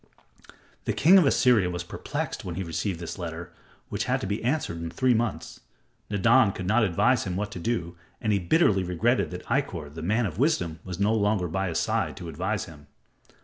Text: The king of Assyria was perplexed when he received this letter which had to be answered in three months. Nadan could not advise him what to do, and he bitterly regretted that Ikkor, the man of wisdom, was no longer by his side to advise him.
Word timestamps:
The 0.85 0.93
king 0.93 1.19
of 1.19 1.27
Assyria 1.27 1.69
was 1.69 1.83
perplexed 1.83 2.43
when 2.43 2.55
he 2.55 2.63
received 2.63 2.99
this 2.99 3.19
letter 3.19 3.53
which 3.89 4.05
had 4.05 4.19
to 4.21 4.25
be 4.25 4.43
answered 4.43 4.81
in 4.81 4.89
three 4.89 5.13
months. 5.13 5.59
Nadan 6.09 6.53
could 6.55 6.65
not 6.65 6.83
advise 6.83 7.25
him 7.25 7.35
what 7.35 7.51
to 7.51 7.59
do, 7.59 7.95
and 8.19 8.33
he 8.33 8.39
bitterly 8.39 8.83
regretted 8.83 9.29
that 9.29 9.45
Ikkor, 9.45 9.93
the 9.93 10.01
man 10.01 10.25
of 10.25 10.39
wisdom, 10.39 10.79
was 10.83 10.99
no 10.99 11.13
longer 11.13 11.47
by 11.47 11.67
his 11.67 11.77
side 11.79 12.17
to 12.17 12.29
advise 12.29 12.65
him. 12.65 12.87